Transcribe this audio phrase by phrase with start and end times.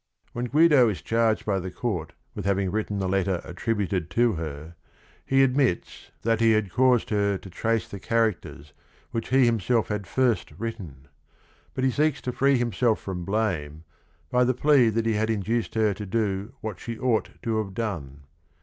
[0.33, 4.73] When Guido is charged by the court with having written the letter attributed to her,
[5.23, 8.73] he admits that he had caused her to trace the char COUNT GUIDO FRANCESCHINI 75
[8.73, 11.07] acters which he himself had first written,
[11.75, 13.83] but he seeks to free himself from blame
[14.31, 17.75] by the plea that he had induced her to do what she ought to have
[17.75, 18.23] done.